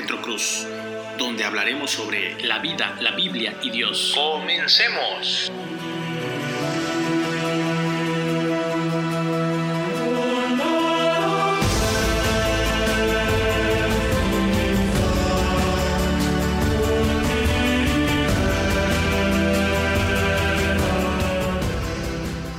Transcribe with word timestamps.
Getro 0.00 0.22
Cruz, 0.22 0.66
donde 1.18 1.44
hablaremos 1.44 1.90
sobre 1.90 2.42
la 2.42 2.58
vida, 2.58 2.96
la 3.00 3.10
Biblia 3.10 3.54
y 3.60 3.68
Dios. 3.68 4.12
Comencemos. 4.14 5.52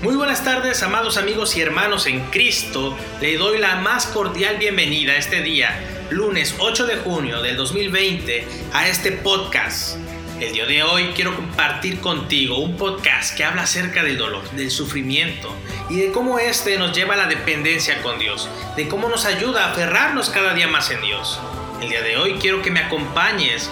Muy 0.04 0.16
buenas 0.16 0.44
tardes, 0.44 0.84
amados 0.84 1.18
amigos 1.18 1.58
y 1.58 1.62
hermanos 1.62 2.06
en 2.06 2.20
Cristo. 2.30 2.96
Le 3.20 3.38
doy 3.38 3.58
la 3.58 3.78
más 3.78 4.06
cordial 4.06 4.58
bienvenida 4.58 5.16
este 5.16 5.42
día, 5.42 6.01
lunes 6.12 6.56
8 6.60 6.88
de 6.88 6.98
junio 6.98 7.42
del 7.42 7.56
2020, 7.56 8.46
a 8.74 8.88
este 8.88 9.14
podcast. 9.14 9.96
El 10.42 10.52
día 10.52 10.66
de 10.66 10.84
hoy 10.84 11.12
quiero 11.16 11.34
compartir 11.34 12.02
contigo 12.02 12.58
un 12.58 12.76
podcast 12.76 13.36
que 13.36 13.46
habla 13.46 13.62
acerca 13.62 14.04
del 14.04 14.18
dolor, 14.18 14.50
del 14.52 14.72
sufrimiento 14.72 15.56
y 15.90 16.02
de 16.02 16.12
cómo 16.12 16.38
este 16.38 16.78
nos 16.78 16.94
lleva 16.94 17.14
a 17.14 17.18
la 17.18 17.28
dependencia 17.28 18.02
con 18.02 18.20
Dios, 18.20 18.50
de 18.76 18.90
cómo 18.90 19.08
nos 19.08 19.24
ayuda 19.24 19.66
a 19.66 19.72
aferrarnos 19.72 20.30
cada 20.30 20.54
día 20.54 20.68
más 20.68 20.92
en 20.92 21.02
Dios. 21.02 21.40
El 21.82 21.90
día 21.90 22.02
de 22.02 22.18
hoy 22.18 22.34
quiero 22.42 22.62
que 22.62 22.72
me 22.72 22.82
acompañes 22.82 23.70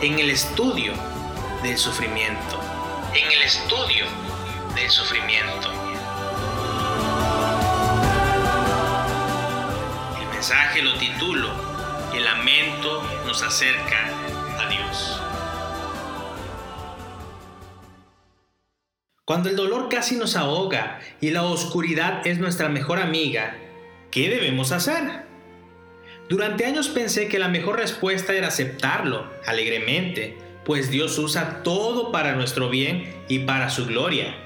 en 0.00 0.18
el 0.18 0.30
estudio 0.30 0.94
del 1.62 1.78
sufrimiento. 1.78 2.60
En 3.14 3.30
el 3.30 3.42
estudio 3.42 4.04
del 4.74 4.90
sufrimiento. 4.90 5.77
Mensaje 10.38 10.82
lo 10.82 10.94
titulo 10.94 11.50
El 12.14 12.22
lamento 12.22 13.02
nos 13.26 13.42
acerca 13.42 14.06
a 14.60 14.68
Dios. 14.68 15.20
Cuando 19.24 19.48
el 19.48 19.56
dolor 19.56 19.88
casi 19.88 20.14
nos 20.14 20.36
ahoga 20.36 21.00
y 21.20 21.30
la 21.30 21.42
oscuridad 21.42 22.24
es 22.24 22.38
nuestra 22.38 22.68
mejor 22.68 23.00
amiga, 23.00 23.56
¿qué 24.12 24.30
debemos 24.30 24.70
hacer? 24.70 25.24
Durante 26.28 26.66
años 26.66 26.88
pensé 26.88 27.26
que 27.26 27.40
la 27.40 27.48
mejor 27.48 27.76
respuesta 27.76 28.32
era 28.32 28.46
aceptarlo 28.46 29.28
alegremente, 29.44 30.38
pues 30.64 30.88
Dios 30.88 31.18
usa 31.18 31.64
todo 31.64 32.12
para 32.12 32.36
nuestro 32.36 32.70
bien 32.70 33.12
y 33.26 33.40
para 33.40 33.70
su 33.70 33.86
gloria 33.86 34.36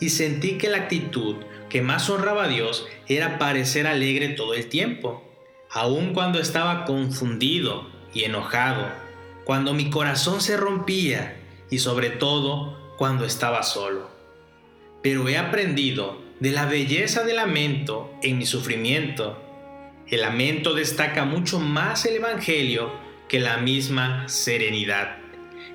y 0.00 0.08
sentí 0.08 0.58
que 0.58 0.68
la 0.68 0.78
actitud 0.78 1.36
que 1.68 1.82
más 1.82 2.10
honraba 2.10 2.44
a 2.44 2.48
Dios 2.48 2.86
era 3.06 3.38
parecer 3.38 3.86
alegre 3.86 4.30
todo 4.30 4.54
el 4.54 4.66
tiempo, 4.66 5.29
aun 5.72 6.12
cuando 6.12 6.40
estaba 6.40 6.84
confundido 6.84 7.86
y 8.12 8.24
enojado, 8.24 8.88
cuando 9.44 9.72
mi 9.72 9.90
corazón 9.90 10.40
se 10.40 10.56
rompía 10.56 11.40
y 11.70 11.78
sobre 11.78 12.10
todo 12.10 12.94
cuando 12.96 13.24
estaba 13.24 13.62
solo. 13.62 14.10
Pero 15.02 15.28
he 15.28 15.38
aprendido 15.38 16.20
de 16.40 16.50
la 16.50 16.66
belleza 16.66 17.22
del 17.22 17.36
lamento 17.36 18.12
en 18.22 18.38
mi 18.38 18.46
sufrimiento. 18.46 19.40
El 20.08 20.22
lamento 20.22 20.74
destaca 20.74 21.24
mucho 21.24 21.60
más 21.60 22.04
el 22.04 22.16
Evangelio 22.16 22.92
que 23.28 23.38
la 23.38 23.58
misma 23.58 24.28
serenidad. 24.28 25.18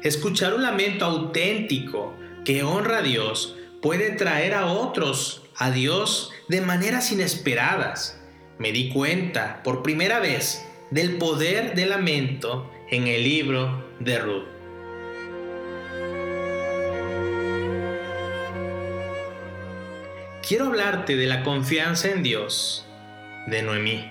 Escuchar 0.03 0.53
un 0.53 0.63
lamento 0.63 1.05
auténtico 1.05 2.13
que 2.43 2.63
honra 2.63 2.97
a 2.97 3.01
Dios 3.01 3.55
puede 3.81 4.11
traer 4.11 4.53
a 4.53 4.65
otros 4.65 5.43
a 5.55 5.71
Dios 5.71 6.31
de 6.49 6.61
maneras 6.61 7.11
inesperadas. 7.11 8.21
Me 8.57 8.71
di 8.71 8.89
cuenta 8.89 9.61
por 9.63 9.83
primera 9.83 10.19
vez 10.19 10.65
del 10.89 11.17
poder 11.17 11.75
del 11.75 11.89
lamento 11.89 12.71
en 12.89 13.07
el 13.07 13.23
libro 13.23 13.85
de 13.99 14.19
Ruth. 14.19 14.45
Quiero 20.47 20.67
hablarte 20.67 21.17
de 21.17 21.25
la 21.25 21.43
confianza 21.43 22.09
en 22.09 22.23
Dios 22.23 22.85
de 23.47 23.61
Noemí. 23.61 24.09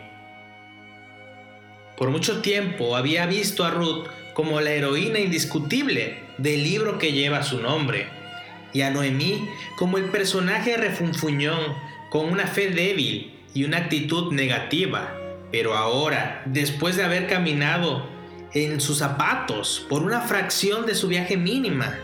Por 1.96 2.10
mucho 2.10 2.42
tiempo 2.42 2.96
había 2.96 3.24
visto 3.26 3.64
a 3.64 3.70
Ruth 3.70 4.08
como 4.34 4.60
la 4.60 4.72
heroína 4.72 5.20
indiscutible 5.20 6.18
del 6.36 6.64
libro 6.64 6.98
que 6.98 7.12
lleva 7.12 7.44
su 7.44 7.60
nombre 7.60 8.08
y 8.74 8.82
a 8.82 8.90
Noemí 8.90 9.48
como 9.76 9.96
el 9.96 10.06
personaje 10.06 10.76
refunfuñón 10.76 11.76
con 12.10 12.26
una 12.26 12.46
fe 12.46 12.68
débil 12.68 13.33
y 13.54 13.64
una 13.64 13.78
actitud 13.78 14.32
negativa. 14.32 15.16
Pero 15.50 15.74
ahora, 15.74 16.42
después 16.46 16.96
de 16.96 17.04
haber 17.04 17.28
caminado 17.28 18.06
en 18.52 18.80
sus 18.80 18.98
zapatos 18.98 19.86
por 19.88 20.02
una 20.02 20.20
fracción 20.20 20.84
de 20.84 20.94
su 20.94 21.08
viaje 21.08 21.36
mínima, 21.36 21.96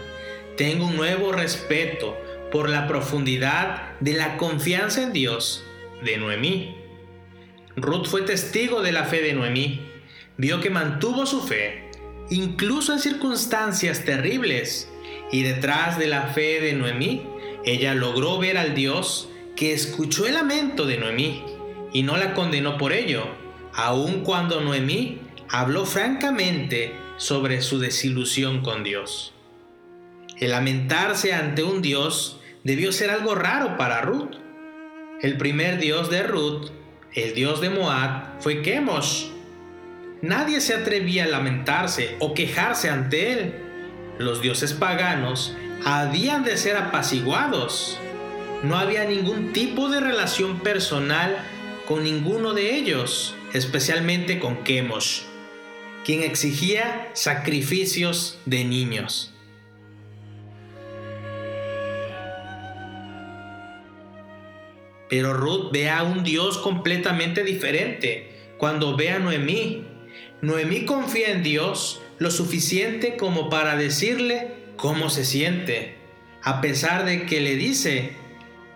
tengo 0.56 0.86
un 0.86 0.96
nuevo 0.96 1.32
respeto 1.32 2.16
por 2.52 2.68
la 2.68 2.86
profundidad 2.86 3.98
de 4.00 4.14
la 4.14 4.36
confianza 4.36 5.02
en 5.02 5.12
Dios 5.12 5.64
de 6.04 6.16
Noemí. 6.16 6.76
Ruth 7.76 8.06
fue 8.06 8.22
testigo 8.22 8.82
de 8.82 8.92
la 8.92 9.04
fe 9.04 9.22
de 9.22 9.32
Noemí. 9.32 9.80
Vio 10.36 10.60
que 10.60 10.70
mantuvo 10.70 11.26
su 11.26 11.42
fe, 11.42 11.90
incluso 12.30 12.92
en 12.92 12.98
circunstancias 12.98 14.04
terribles, 14.04 14.90
y 15.32 15.42
detrás 15.42 15.98
de 15.98 16.06
la 16.06 16.22
fe 16.28 16.60
de 16.60 16.72
Noemí, 16.72 17.22
ella 17.64 17.94
logró 17.94 18.38
ver 18.38 18.58
al 18.58 18.74
Dios 18.74 19.29
que 19.60 19.74
escuchó 19.74 20.26
el 20.26 20.32
lamento 20.32 20.86
de 20.86 20.96
Noemí 20.96 21.44
y 21.92 22.02
no 22.02 22.16
la 22.16 22.32
condenó 22.32 22.78
por 22.78 22.94
ello, 22.94 23.26
aun 23.74 24.22
cuando 24.24 24.62
Noemí 24.62 25.20
habló 25.50 25.84
francamente 25.84 26.94
sobre 27.18 27.60
su 27.60 27.78
desilusión 27.78 28.62
con 28.62 28.84
Dios. 28.84 29.34
El 30.38 30.52
lamentarse 30.52 31.34
ante 31.34 31.62
un 31.62 31.82
Dios 31.82 32.40
debió 32.64 32.90
ser 32.90 33.10
algo 33.10 33.34
raro 33.34 33.76
para 33.76 34.00
Ruth. 34.00 34.30
El 35.20 35.36
primer 35.36 35.78
Dios 35.78 36.08
de 36.08 36.22
Ruth, 36.22 36.70
el 37.12 37.34
Dios 37.34 37.60
de 37.60 37.68
Moab, 37.68 38.40
fue 38.40 38.62
Chemosh. 38.62 39.26
Nadie 40.22 40.62
se 40.62 40.72
atrevía 40.72 41.24
a 41.24 41.28
lamentarse 41.28 42.16
o 42.20 42.32
quejarse 42.32 42.88
ante 42.88 43.32
él 43.32 43.54
los 44.18 44.40
dioses 44.40 44.72
paganos 44.72 45.54
habían 45.84 46.44
de 46.44 46.56
ser 46.56 46.78
apaciguados. 46.78 47.98
No 48.62 48.76
había 48.76 49.06
ningún 49.06 49.54
tipo 49.54 49.88
de 49.88 50.00
relación 50.00 50.60
personal 50.60 51.34
con 51.88 52.04
ninguno 52.04 52.52
de 52.52 52.76
ellos, 52.76 53.34
especialmente 53.54 54.38
con 54.38 54.64
Chemosh, 54.64 55.22
quien 56.04 56.22
exigía 56.22 57.08
sacrificios 57.14 58.38
de 58.44 58.64
niños. 58.64 59.32
Pero 65.08 65.32
Ruth 65.32 65.72
ve 65.72 65.88
a 65.88 66.02
un 66.02 66.22
Dios 66.22 66.58
completamente 66.58 67.44
diferente 67.44 68.30
cuando 68.58 68.94
ve 68.94 69.10
a 69.10 69.18
Noemí. 69.18 69.86
Noemí 70.42 70.84
confía 70.84 71.32
en 71.32 71.42
Dios 71.42 72.02
lo 72.18 72.30
suficiente 72.30 73.16
como 73.16 73.48
para 73.48 73.76
decirle 73.76 74.52
cómo 74.76 75.08
se 75.08 75.24
siente, 75.24 75.96
a 76.42 76.60
pesar 76.60 77.06
de 77.06 77.24
que 77.24 77.40
le 77.40 77.56
dice, 77.56 78.12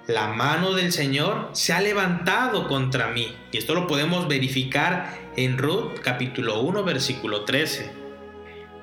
la 0.06 0.28
mano 0.28 0.75
del 0.75 0.92
Señor 0.92 1.50
se 1.53 1.72
ha 1.72 1.81
levantado 1.81 2.69
contra 2.69 3.09
mí. 3.09 3.34
Y 3.53 3.59
esto 3.59 3.75
lo 3.75 3.87
podemos 3.87 4.28
verificar 4.28 5.19
en 5.37 5.59
Ruth 5.59 6.00
capítulo 6.03 6.60
1 6.60 6.84
versículo 6.84 7.44
13. 7.44 7.91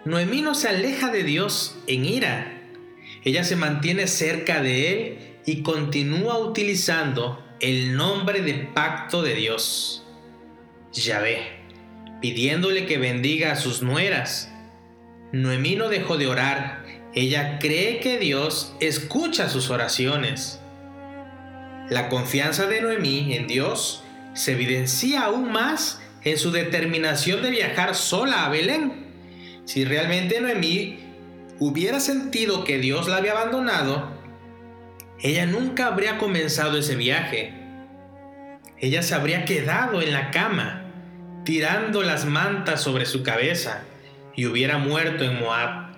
Noemí 0.05 0.41
no 0.41 0.55
se 0.55 0.69
aleja 0.69 1.11
de 1.11 1.23
Dios 1.23 1.77
en 1.87 2.05
ira. 2.05 2.61
Ella 3.23 3.43
se 3.43 3.55
mantiene 3.55 4.07
cerca 4.07 4.61
de 4.61 4.91
Él 4.91 5.17
y 5.45 5.61
continúa 5.61 6.39
utilizando 6.39 7.43
el 7.59 7.95
nombre 7.95 8.41
de 8.41 8.55
pacto 8.55 9.21
de 9.21 9.35
Dios, 9.35 10.03
Yahvé, 10.91 11.59
pidiéndole 12.19 12.87
que 12.87 12.97
bendiga 12.97 13.51
a 13.51 13.55
sus 13.55 13.83
nueras 13.83 14.51
Noemí 15.31 15.77
no 15.77 15.87
dejó 15.87 16.17
de 16.17 16.27
orar. 16.27 16.83
Ella 17.13 17.57
cree 17.59 17.99
que 17.99 18.19
Dios 18.19 18.73
escucha 18.81 19.47
sus 19.49 19.69
oraciones. 19.69 20.60
La 21.91 22.07
confianza 22.07 22.67
de 22.67 22.79
Noemí 22.79 23.35
en 23.35 23.47
Dios 23.47 24.01
se 24.33 24.53
evidencia 24.53 25.23
aún 25.23 25.51
más 25.51 26.01
en 26.23 26.37
su 26.37 26.49
determinación 26.49 27.41
de 27.41 27.51
viajar 27.51 27.95
sola 27.95 28.45
a 28.45 28.49
Belén. 28.49 29.07
Si 29.65 29.83
realmente 29.83 30.39
Noemí 30.39 31.01
hubiera 31.59 31.99
sentido 31.99 32.63
que 32.63 32.77
Dios 32.77 33.09
la 33.09 33.17
había 33.17 33.33
abandonado, 33.33 34.09
ella 35.19 35.45
nunca 35.45 35.87
habría 35.87 36.17
comenzado 36.17 36.77
ese 36.77 36.95
viaje. 36.95 37.53
Ella 38.77 39.03
se 39.03 39.13
habría 39.13 39.43
quedado 39.43 40.01
en 40.01 40.13
la 40.13 40.31
cama, 40.31 40.85
tirando 41.43 42.03
las 42.03 42.23
mantas 42.23 42.79
sobre 42.79 43.05
su 43.05 43.21
cabeza 43.21 43.83
y 44.33 44.45
hubiera 44.45 44.77
muerto 44.77 45.25
en 45.25 45.37
Moab, 45.41 45.91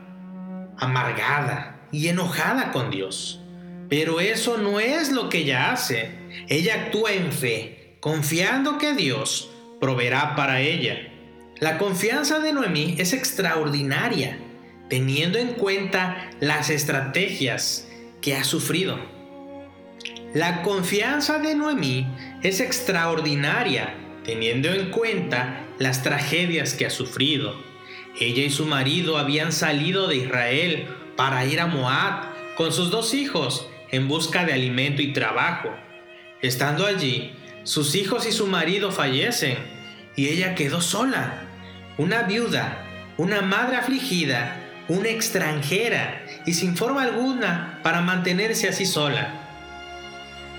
amargada 0.75 1.81
y 1.91 2.07
enojada 2.07 2.71
con 2.71 2.89
Dios. 2.89 3.42
Pero 3.95 4.19
eso 4.19 4.57
no 4.57 4.79
es 4.79 5.11
lo 5.11 5.29
que 5.29 5.37
ella 5.37 5.71
hace. 5.71 6.09
Ella 6.49 6.85
actúa 6.85 7.11
en 7.11 7.31
fe, 7.31 7.95
confiando 7.99 8.79
que 8.79 8.95
Dios 8.95 9.51
proveerá 9.79 10.35
para 10.35 10.61
ella. 10.61 11.13
La 11.59 11.77
confianza 11.77 12.39
de 12.39 12.53
Noemí 12.53 12.95
es 12.97 13.13
extraordinaria, 13.13 14.39
teniendo 14.89 15.37
en 15.37 15.49
cuenta 15.49 16.31
las 16.39 16.71
estrategias 16.71 17.87
que 18.19 18.35
ha 18.35 18.43
sufrido. 18.43 18.97
La 20.33 20.63
confianza 20.63 21.37
de 21.37 21.53
Noemí 21.53 22.07
es 22.41 22.61
extraordinaria, 22.61 23.93
teniendo 24.25 24.69
en 24.73 24.89
cuenta 24.89 25.67
las 25.77 26.01
tragedias 26.01 26.73
que 26.73 26.87
ha 26.87 26.89
sufrido. 26.89 27.53
Ella 28.19 28.41
y 28.41 28.49
su 28.49 28.65
marido 28.65 29.19
habían 29.19 29.51
salido 29.51 30.07
de 30.07 30.15
Israel 30.15 30.87
para 31.15 31.45
ir 31.45 31.59
a 31.59 31.67
Moab 31.67 32.33
con 32.57 32.71
sus 32.71 32.89
dos 32.89 33.13
hijos 33.13 33.69
en 33.93 34.07
busca 34.07 34.43
de 34.43 34.53
alimento 34.53 35.03
y 35.03 35.13
trabajo. 35.13 35.69
Estando 36.41 36.87
allí, 36.87 37.31
sus 37.63 37.93
hijos 37.93 38.25
y 38.25 38.31
su 38.31 38.47
marido 38.47 38.91
fallecen 38.91 39.55
y 40.15 40.29
ella 40.29 40.55
quedó 40.55 40.81
sola, 40.81 41.43
una 41.99 42.23
viuda, 42.23 42.85
una 43.17 43.41
madre 43.41 43.77
afligida, 43.77 44.59
una 44.87 45.09
extranjera 45.09 46.25
y 46.43 46.53
sin 46.55 46.75
forma 46.75 47.03
alguna 47.03 47.79
para 47.83 48.01
mantenerse 48.01 48.67
así 48.67 48.87
sola. 48.87 49.31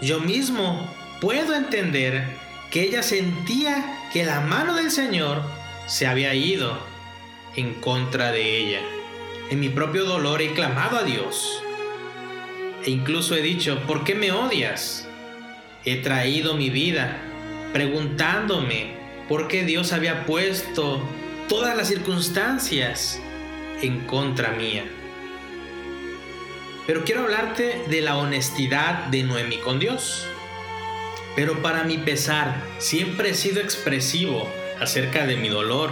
Yo 0.01 0.21
mismo 0.21 0.89
puedo 1.21 1.57
entender 1.57 2.25
que 2.71 2.83
ella 2.83 3.03
sentía 3.03 3.99
que 4.13 4.25
la 4.25 4.43
mano 4.43 4.77
del 4.77 4.93
Señor 4.93 5.43
se 5.89 6.07
había 6.07 6.35
ido 6.35 6.79
en 7.57 7.75
contra 7.75 8.31
de 8.31 8.59
ella. 8.59 8.81
En 9.51 9.59
mi 9.59 9.71
propio 9.71 10.05
dolor 10.05 10.41
he 10.41 10.55
clamado 10.55 10.99
a 10.99 11.03
Dios. 11.03 11.65
E 12.85 12.91
incluso 12.91 13.35
he 13.35 13.43
dicho, 13.43 13.81
¿por 13.87 14.05
qué 14.05 14.15
me 14.15 14.31
odias? 14.31 15.09
He 15.85 15.97
traído 15.97 16.55
mi 16.55 16.71
vida 16.71 17.17
preguntándome 17.73 18.95
por 19.29 19.49
qué 19.49 19.65
Dios 19.65 19.93
había 19.93 20.27
puesto 20.27 21.03
todas 21.49 21.77
las 21.77 21.89
circunstancias 21.89 23.21
en 23.81 24.01
contra 24.01 24.53
mía. 24.53 24.85
Pero 26.87 27.05
quiero 27.05 27.23
hablarte 27.23 27.83
de 27.89 28.03
la 28.03 28.19
honestidad 28.19 29.07
de 29.07 29.23
Noemi 29.23 29.57
con 29.57 29.79
Dios. 29.79 30.27
Pero 31.35 31.63
para 31.63 31.85
mi 31.85 31.97
pesar, 31.97 32.63
siempre 32.79 33.31
he 33.31 33.35
sido 33.35 33.61
expresivo 33.61 34.47
acerca 34.79 35.27
de 35.27 35.37
mi 35.37 35.49
dolor. 35.49 35.91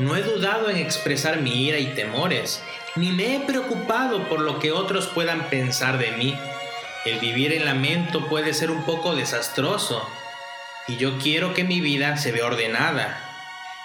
No 0.00 0.16
he 0.16 0.22
dudado 0.22 0.70
en 0.70 0.78
expresar 0.78 1.42
mi 1.42 1.66
ira 1.66 1.78
y 1.78 1.88
temores, 1.88 2.62
ni 2.96 3.12
me 3.12 3.36
he 3.36 3.40
preocupado 3.40 4.30
por 4.30 4.40
lo 4.40 4.58
que 4.58 4.72
otros 4.72 5.06
puedan 5.08 5.50
pensar 5.50 5.98
de 5.98 6.12
mí. 6.12 6.34
El 7.04 7.18
vivir 7.18 7.52
en 7.52 7.66
lamento 7.66 8.26
puede 8.26 8.54
ser 8.54 8.70
un 8.70 8.84
poco 8.84 9.14
desastroso, 9.14 10.08
y 10.88 10.96
yo 10.96 11.18
quiero 11.18 11.52
que 11.52 11.64
mi 11.64 11.82
vida 11.82 12.16
se 12.16 12.32
vea 12.32 12.46
ordenada. 12.46 13.20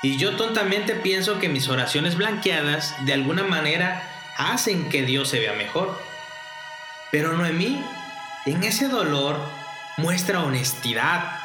Y 0.03 0.15
yo 0.15 0.37
tontamente 0.37 0.95
pienso 0.95 1.37
que 1.39 1.49
mis 1.49 1.67
oraciones 1.67 2.15
blanqueadas 2.15 2.95
de 3.05 3.11
alguna 3.11 3.43
manera 3.43 4.01
hacen 4.37 4.87
que 4.87 5.01
Dios 5.01 5.27
se 5.27 5.41
vea 5.41 5.51
mejor. 5.51 6.01
Pero 7.11 7.33
Noemí, 7.33 7.83
en 8.45 8.63
ese 8.63 8.87
dolor, 8.87 9.37
muestra 9.97 10.45
honestidad. 10.45 11.39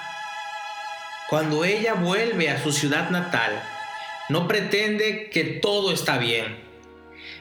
Cuando 1.28 1.64
ella 1.64 1.94
vuelve 1.94 2.50
a 2.50 2.62
su 2.62 2.70
ciudad 2.70 3.10
natal, 3.10 3.60
no 4.30 4.48
pretende 4.48 5.28
que 5.30 5.44
todo 5.44 5.92
está 5.92 6.18
bien. 6.18 6.58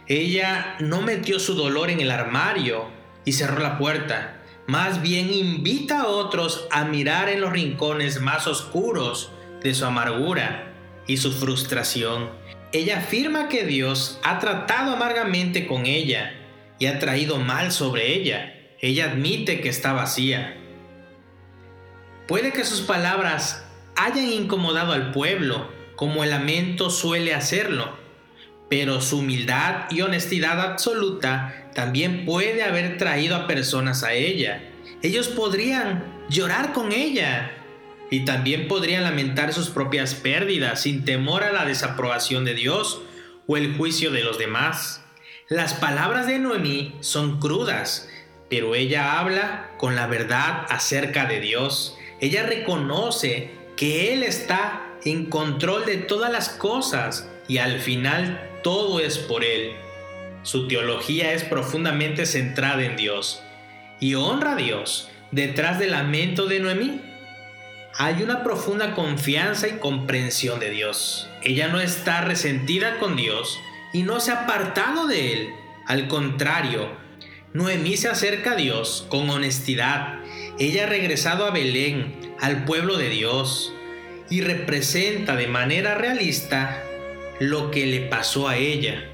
Ella 0.07 0.75
no 0.79 1.01
metió 1.01 1.39
su 1.39 1.53
dolor 1.53 1.89
en 1.89 2.01
el 2.01 2.11
armario 2.11 2.87
y 3.25 3.33
cerró 3.33 3.59
la 3.59 3.77
puerta. 3.77 4.41
Más 4.65 5.01
bien 5.01 5.33
invita 5.33 6.01
a 6.01 6.07
otros 6.07 6.67
a 6.71 6.85
mirar 6.85 7.29
en 7.29 7.41
los 7.41 7.51
rincones 7.51 8.21
más 8.21 8.47
oscuros 8.47 9.31
de 9.63 9.73
su 9.73 9.85
amargura 9.85 10.73
y 11.07 11.17
su 11.17 11.31
frustración. 11.31 12.29
Ella 12.71 12.99
afirma 12.99 13.49
que 13.49 13.65
Dios 13.65 14.19
ha 14.23 14.39
tratado 14.39 14.93
amargamente 14.93 15.67
con 15.67 15.85
ella 15.85 16.33
y 16.77 16.85
ha 16.85 16.99
traído 16.99 17.37
mal 17.37 17.71
sobre 17.71 18.13
ella. 18.13 18.55
Ella 18.79 19.11
admite 19.11 19.61
que 19.61 19.69
está 19.69 19.93
vacía. 19.93 20.55
Puede 22.27 22.53
que 22.53 22.63
sus 22.63 22.81
palabras 22.81 23.65
hayan 23.95 24.31
incomodado 24.31 24.93
al 24.93 25.11
pueblo, 25.11 25.69
como 25.99 26.23
el 26.23 26.29
lamento 26.29 26.89
suele 26.89 27.33
hacerlo, 27.33 27.89
pero 28.69 29.01
su 29.01 29.17
humildad 29.17 29.91
y 29.91 29.99
honestidad 29.99 30.61
absoluta 30.61 31.69
también 31.75 32.23
puede 32.23 32.63
haber 32.63 32.97
traído 32.97 33.35
a 33.35 33.47
personas 33.47 34.03
a 34.03 34.13
ella. 34.13 34.63
Ellos 35.01 35.27
podrían 35.27 36.05
llorar 36.29 36.71
con 36.71 36.93
ella 36.93 37.51
y 38.09 38.23
también 38.23 38.69
podrían 38.69 39.03
lamentar 39.03 39.51
sus 39.51 39.69
propias 39.69 40.15
pérdidas 40.15 40.83
sin 40.83 41.03
temor 41.03 41.43
a 41.43 41.51
la 41.51 41.65
desaprobación 41.65 42.45
de 42.45 42.53
Dios 42.53 43.01
o 43.45 43.57
el 43.57 43.75
juicio 43.75 44.09
de 44.09 44.23
los 44.23 44.37
demás. 44.37 45.03
Las 45.49 45.73
palabras 45.73 46.27
de 46.27 46.39
Noemí 46.39 46.95
son 47.01 47.41
crudas, 47.41 48.07
pero 48.49 48.73
ella 48.73 49.19
habla 49.19 49.71
con 49.77 49.97
la 49.97 50.07
verdad 50.07 50.65
acerca 50.69 51.25
de 51.25 51.41
Dios. 51.41 51.97
Ella 52.21 52.43
reconoce 52.43 53.51
que 53.75 54.13
Él 54.13 54.23
está 54.23 54.85
en 55.05 55.25
control 55.25 55.85
de 55.85 55.97
todas 55.97 56.31
las 56.31 56.49
cosas 56.49 57.29
y 57.47 57.57
al 57.57 57.79
final 57.79 58.49
todo 58.63 58.99
es 58.99 59.17
por 59.17 59.43
Él. 59.43 59.71
Su 60.43 60.67
teología 60.67 61.33
es 61.33 61.43
profundamente 61.43 62.25
centrada 62.25 62.83
en 62.83 62.95
Dios 62.95 63.41
y 63.99 64.15
honra 64.15 64.53
a 64.53 64.55
Dios. 64.55 65.09
Detrás 65.31 65.79
del 65.79 65.91
lamento 65.91 66.47
de 66.47 66.59
Noemí 66.59 67.01
hay 67.97 68.23
una 68.23 68.43
profunda 68.43 68.95
confianza 68.95 69.67
y 69.67 69.77
comprensión 69.79 70.59
de 70.59 70.69
Dios. 70.69 71.29
Ella 71.43 71.67
no 71.67 71.79
está 71.79 72.21
resentida 72.21 72.97
con 72.99 73.15
Dios 73.15 73.59
y 73.93 74.03
no 74.03 74.19
se 74.19 74.31
ha 74.31 74.43
apartado 74.43 75.07
de 75.07 75.33
él. 75.33 75.49
Al 75.85 76.07
contrario, 76.07 76.89
Noemí 77.53 77.97
se 77.97 78.09
acerca 78.09 78.51
a 78.51 78.55
Dios 78.55 79.05
con 79.09 79.29
honestidad. 79.29 80.19
Ella 80.59 80.83
ha 80.83 80.87
regresado 80.87 81.45
a 81.45 81.51
Belén, 81.51 82.35
al 82.39 82.63
pueblo 82.63 82.97
de 82.97 83.09
Dios, 83.09 83.73
y 84.29 84.41
representa 84.41 85.35
de 85.35 85.47
manera 85.47 85.95
realista 85.95 86.83
lo 87.39 87.71
que 87.71 87.85
le 87.85 88.01
pasó 88.01 88.47
a 88.47 88.57
ella. 88.57 89.05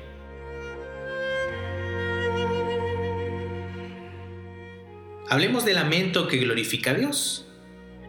Hablemos 5.30 5.66
del 5.66 5.76
lamento 5.76 6.28
que 6.28 6.38
glorifica 6.38 6.92
a 6.92 6.94
Dios. 6.96 7.48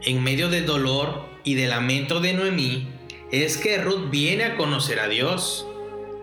En 0.03 0.23
medio 0.23 0.49
del 0.49 0.67
dolor 0.67 1.25
y 1.45 1.55
del 1.55 1.71
lamento 1.71 2.21
de 2.21 2.35
Noemí, 2.35 2.89
es 3.33 3.57
que 3.57 3.79
Ruth 3.79 4.11
viene 4.11 4.45
a 4.45 4.57
conocer 4.57 5.01
a 5.01 5.09
Dios. 5.09 5.67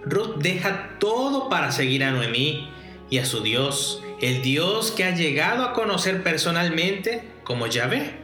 Ruth 0.05 0.37
deja 0.37 0.97
todo 0.99 1.49
para 1.49 1.71
seguir 1.71 2.03
a 2.03 2.11
Noemí 2.11 2.69
y 3.09 3.17
a 3.17 3.25
su 3.25 3.41
Dios, 3.41 4.01
el 4.21 4.41
Dios 4.41 4.91
que 4.91 5.03
ha 5.03 5.15
llegado 5.15 5.63
a 5.63 5.73
conocer 5.73 6.23
personalmente 6.23 7.23
como 7.43 7.67
Yahvé. 7.67 8.22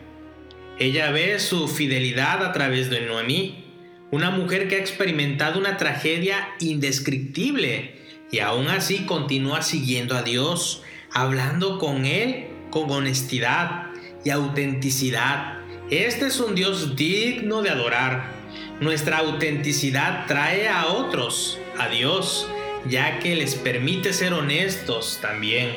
Ella 0.79 1.11
ve 1.11 1.39
su 1.39 1.67
fidelidad 1.67 2.41
a 2.41 2.53
través 2.53 2.89
de 2.89 3.01
Noemí, 3.01 3.65
una 4.11 4.31
mujer 4.31 4.69
que 4.69 4.77
ha 4.77 4.79
experimentado 4.79 5.59
una 5.59 5.75
tragedia 5.75 6.49
indescriptible 6.61 7.95
y 8.31 8.39
aún 8.39 8.69
así 8.69 8.99
continúa 8.99 9.61
siguiendo 9.61 10.15
a 10.15 10.23
Dios, 10.23 10.81
hablando 11.11 11.79
con 11.79 12.05
Él 12.05 12.47
con 12.69 12.89
honestidad 12.91 13.87
y 14.23 14.29
autenticidad. 14.29 15.57
Este 15.89 16.27
es 16.27 16.39
un 16.39 16.55
Dios 16.55 16.95
digno 16.95 17.61
de 17.61 17.71
adorar. 17.71 18.31
Nuestra 18.79 19.17
autenticidad 19.17 20.27
trae 20.27 20.69
a 20.69 20.87
otros 20.87 21.59
a 21.77 21.89
Dios, 21.89 22.47
ya 22.87 23.19
que 23.19 23.35
les 23.35 23.55
permite 23.55 24.13
ser 24.13 24.31
honestos 24.31 25.19
también. 25.21 25.75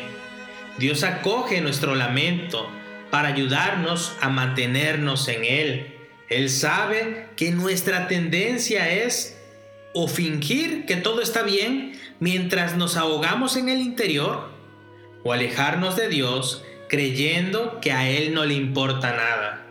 Dios 0.79 1.03
acoge 1.03 1.61
nuestro 1.61 1.97
lamento 1.97 2.69
para 3.13 3.29
ayudarnos 3.29 4.17
a 4.23 4.31
mantenernos 4.31 5.29
en 5.29 5.45
Él. 5.45 5.95
Él 6.31 6.49
sabe 6.49 7.29
que 7.37 7.51
nuestra 7.51 8.09
tendencia 8.09 8.91
es 8.91 9.39
o 9.93 10.09
fingir 10.09 10.87
que 10.87 10.97
todo 10.97 11.21
está 11.21 11.43
bien 11.43 11.93
mientras 12.21 12.75
nos 12.79 12.97
ahogamos 12.97 13.57
en 13.57 13.69
el 13.69 13.83
interior, 13.83 14.49
o 15.25 15.35
alejarnos 15.35 15.95
de 15.95 16.09
Dios 16.09 16.65
creyendo 16.89 17.81
que 17.83 17.93
a 17.93 18.09
Él 18.09 18.33
no 18.33 18.47
le 18.47 18.55
importa 18.55 19.15
nada. 19.15 19.67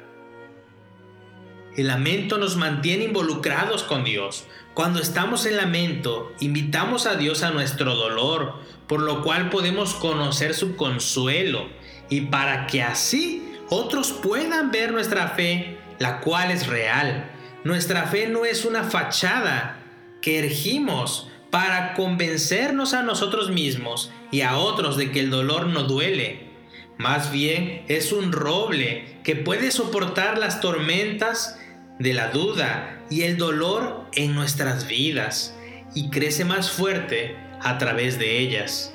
El 1.75 1.87
lamento 1.87 2.37
nos 2.37 2.57
mantiene 2.57 3.05
involucrados 3.05 3.81
con 3.81 4.03
Dios. 4.03 4.45
Cuando 4.75 5.01
estamos 5.01 5.47
en 5.47 5.57
lamento, 5.57 6.31
invitamos 6.41 7.07
a 7.07 7.15
Dios 7.15 7.41
a 7.41 7.49
nuestro 7.49 7.95
dolor, 7.95 8.59
por 8.85 9.01
lo 9.01 9.23
cual 9.23 9.49
podemos 9.49 9.95
conocer 9.95 10.53
su 10.53 10.75
consuelo 10.75 11.80
y 12.11 12.21
para 12.21 12.67
que 12.67 12.83
así 12.83 13.55
otros 13.69 14.11
puedan 14.11 14.69
ver 14.69 14.91
nuestra 14.91 15.29
fe, 15.29 15.77
la 15.97 16.19
cual 16.19 16.51
es 16.51 16.67
real. 16.67 17.31
Nuestra 17.63 18.03
fe 18.03 18.27
no 18.27 18.43
es 18.43 18.65
una 18.65 18.83
fachada 18.83 19.79
que 20.21 20.39
ergimos 20.39 21.29
para 21.49 21.93
convencernos 21.93 22.93
a 22.93 23.01
nosotros 23.01 23.49
mismos 23.49 24.11
y 24.29 24.41
a 24.41 24.57
otros 24.57 24.97
de 24.97 25.11
que 25.11 25.21
el 25.21 25.29
dolor 25.29 25.67
no 25.67 25.83
duele. 25.83 26.51
Más 26.97 27.31
bien 27.31 27.85
es 27.87 28.11
un 28.11 28.33
roble 28.33 29.19
que 29.23 29.37
puede 29.37 29.71
soportar 29.71 30.37
las 30.37 30.59
tormentas 30.59 31.57
de 31.97 32.13
la 32.13 32.27
duda 32.27 33.05
y 33.09 33.21
el 33.21 33.37
dolor 33.37 34.05
en 34.13 34.35
nuestras 34.35 34.85
vidas 34.85 35.55
y 35.95 36.09
crece 36.09 36.43
más 36.43 36.71
fuerte 36.71 37.37
a 37.61 37.77
través 37.77 38.19
de 38.19 38.37
ellas. 38.39 38.93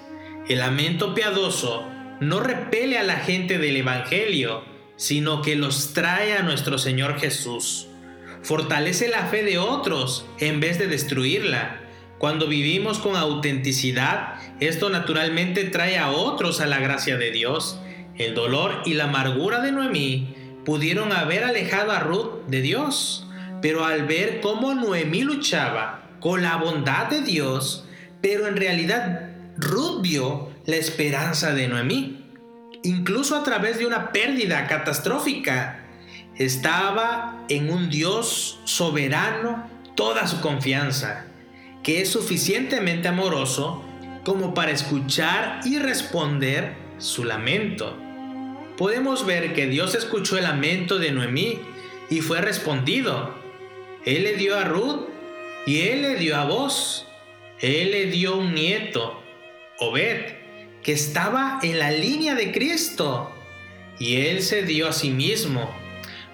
El 0.48 0.58
lamento 0.58 1.14
piadoso 1.14 1.95
no 2.20 2.40
repele 2.40 2.98
a 2.98 3.02
la 3.02 3.16
gente 3.16 3.58
del 3.58 3.76
Evangelio, 3.76 4.64
sino 4.96 5.42
que 5.42 5.56
los 5.56 5.92
trae 5.92 6.36
a 6.36 6.42
nuestro 6.42 6.78
Señor 6.78 7.18
Jesús. 7.18 7.88
Fortalece 8.42 9.08
la 9.08 9.26
fe 9.26 9.42
de 9.42 9.58
otros 9.58 10.26
en 10.38 10.60
vez 10.60 10.78
de 10.78 10.86
destruirla. 10.86 11.80
Cuando 12.18 12.48
vivimos 12.48 12.98
con 12.98 13.16
autenticidad, 13.16 14.34
esto 14.60 14.88
naturalmente 14.88 15.64
trae 15.64 15.98
a 15.98 16.10
otros 16.10 16.60
a 16.60 16.66
la 16.66 16.78
gracia 16.78 17.18
de 17.18 17.30
Dios. 17.30 17.78
El 18.16 18.34
dolor 18.34 18.82
y 18.86 18.94
la 18.94 19.04
amargura 19.04 19.60
de 19.60 19.72
Noemí 19.72 20.34
pudieron 20.64 21.12
haber 21.12 21.44
alejado 21.44 21.92
a 21.92 22.00
Ruth 22.00 22.46
de 22.48 22.62
Dios, 22.62 23.26
pero 23.60 23.84
al 23.84 24.06
ver 24.06 24.40
cómo 24.40 24.74
Noemí 24.74 25.22
luchaba 25.22 26.08
con 26.20 26.42
la 26.42 26.56
bondad 26.56 27.06
de 27.06 27.20
Dios, 27.20 27.84
pero 28.22 28.46
en 28.46 28.56
realidad 28.56 29.30
Ruth 29.58 30.00
vio 30.00 30.55
la 30.66 30.76
esperanza 30.76 31.54
de 31.54 31.68
Noemí. 31.68 32.24
Incluso 32.82 33.36
a 33.36 33.44
través 33.44 33.78
de 33.78 33.86
una 33.86 34.12
pérdida 34.12 34.66
catastrófica, 34.66 35.84
estaba 36.36 37.44
en 37.48 37.70
un 37.70 37.88
Dios 37.88 38.60
soberano 38.64 39.68
toda 39.94 40.26
su 40.26 40.40
confianza, 40.40 41.26
que 41.82 42.02
es 42.02 42.10
suficientemente 42.10 43.08
amoroso 43.08 43.82
como 44.24 44.54
para 44.54 44.72
escuchar 44.72 45.60
y 45.64 45.78
responder 45.78 46.74
su 46.98 47.24
lamento. 47.24 47.96
Podemos 48.76 49.24
ver 49.24 49.54
que 49.54 49.66
Dios 49.66 49.94
escuchó 49.94 50.36
el 50.36 50.44
lamento 50.44 50.98
de 50.98 51.12
Noemí 51.12 51.60
y 52.10 52.20
fue 52.20 52.40
respondido. 52.40 53.34
Él 54.04 54.24
le 54.24 54.34
dio 54.34 54.58
a 54.58 54.64
Ruth 54.64 55.08
y 55.66 55.80
él 55.88 56.02
le 56.02 56.16
dio 56.16 56.36
a 56.36 56.44
vos. 56.44 57.06
Él 57.60 57.92
le 57.92 58.06
dio 58.06 58.36
un 58.36 58.54
nieto, 58.54 59.22
Obed, 59.78 60.35
que 60.86 60.92
estaba 60.92 61.58
en 61.64 61.80
la 61.80 61.90
línea 61.90 62.36
de 62.36 62.52
Cristo. 62.52 63.32
Y 63.98 64.28
él 64.28 64.40
se 64.40 64.62
dio 64.62 64.86
a 64.86 64.92
sí 64.92 65.10
mismo, 65.10 65.74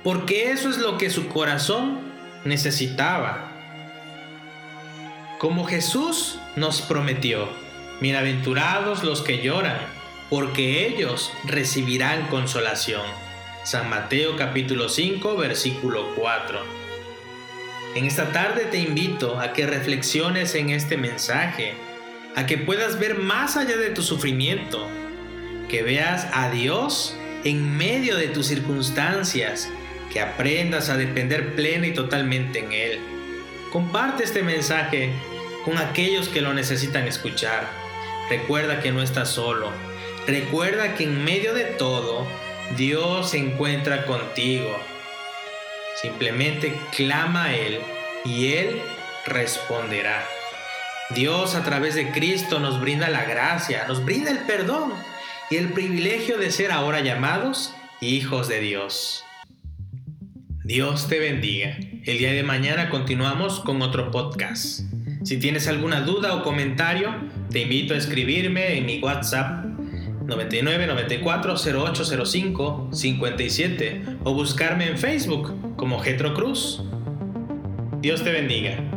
porque 0.05 0.51
eso 0.51 0.69
es 0.69 0.77
lo 0.77 0.99
que 0.99 1.09
su 1.09 1.29
corazón 1.29 2.01
necesitaba. 2.45 3.51
Como 5.39 5.65
Jesús 5.65 6.39
nos 6.55 6.83
prometió, 6.83 7.49
bienaventurados 8.03 9.05
los 9.05 9.23
que 9.23 9.43
lloran, 9.43 9.79
porque 10.29 10.87
ellos 10.87 11.33
recibirán 11.45 12.27
consolación. 12.27 13.07
San 13.65 13.89
Mateo 13.89 14.37
capítulo 14.37 14.91
5 14.91 15.35
versículo 15.35 16.15
4. 16.15 16.61
En 17.95 18.05
esta 18.05 18.33
tarde 18.33 18.67
te 18.67 18.81
invito 18.81 19.41
a 19.41 19.55
que 19.55 19.67
reflexiones 19.67 20.55
en 20.55 20.69
este 20.69 20.99
mensaje, 20.99 21.75
a 22.37 22.47
que 22.47 22.59
puedas 22.59 22.99
ver 22.99 23.19
más 23.19 23.57
allá 23.57 23.77
de 23.77 23.91
tu 23.91 24.03
sufrimiento, 24.03 24.89
que 25.69 25.83
veas 25.83 26.27
a 26.33 26.51
Dios 26.51 27.17
en 27.45 27.77
medio 27.77 28.17
de 28.17 28.29
tus 28.29 28.47
circunstancias, 28.47 29.71
que 30.13 30.21
aprendas 30.21 30.89
a 30.91 30.97
depender 30.97 31.55
plena 31.55 31.87
y 31.87 31.95
totalmente 31.95 32.61
en 32.61 32.73
Él. 32.73 33.01
Comparte 33.71 34.25
este 34.25 34.43
mensaje 34.43 35.11
con 35.65 35.79
aquellos 35.79 36.29
que 36.29 36.43
lo 36.43 36.53
necesitan 36.53 37.07
escuchar. 37.07 37.69
Recuerda 38.29 38.81
que 38.81 38.93
no 38.93 39.03
estás 39.03 39.31
solo. 39.31 39.71
Recuerda 40.27 40.95
que 40.95 41.05
en 41.05 41.25
medio 41.25 41.55
de 41.55 41.65
todo, 41.65 42.27
Dios 42.77 43.31
se 43.31 43.39
encuentra 43.39 44.05
contigo 44.05 44.79
Simplemente 46.03 46.73
clama 46.97 47.45
a 47.45 47.55
Él 47.55 47.81
y 48.25 48.55
Él 48.55 48.83
responderá. 49.25 50.27
Dios 51.15 51.55
a 51.55 51.63
través 51.63 51.95
de 51.95 52.11
Cristo 52.11 52.59
nos 52.59 52.81
brinda 52.81 53.11
la 53.11 53.25
gracia, 53.25 53.85
nos 53.87 54.05
brinda 54.05 54.31
el 54.31 54.39
perdón 54.39 54.93
y 55.51 55.57
el 55.57 55.73
privilegio 55.73 56.39
de 56.39 56.51
ser 56.51 56.73
ahora 56.73 57.01
llamados 57.01 57.75
hijos 58.01 58.49
de 58.49 58.61
Dios. 58.61 59.23
Dios 60.65 61.09
te 61.09 61.19
bendiga. 61.19 61.77
El 62.05 62.19
día 62.19 62.33
de 62.33 62.43
mañana 62.43 62.89
continuamos 62.89 63.61
con 63.61 63.83
otro 63.83 64.11
podcast. 64.11 64.81
Si 65.25 65.37
tienes 65.39 65.69
alguna 65.69 66.01
duda 66.01 66.35
o 66.35 66.43
comentario, 66.43 67.15
te 67.51 67.63
invito 67.63 67.93
a 67.93 67.99
escribirme 67.99 68.79
en 68.79 68.87
mi 68.87 69.01
WhatsApp 69.01 69.67
99 70.25 70.87
94 70.87 71.57
0805 71.57 72.89
57 72.91 74.03
o 74.25 74.33
buscarme 74.33 74.89
en 74.89 74.97
Facebook 74.97 75.77
como 75.77 75.99
Getro 76.01 76.33
Cruz. 76.33 76.83
Dios 78.01 78.25
te 78.25 78.33
bendiga. 78.33 78.92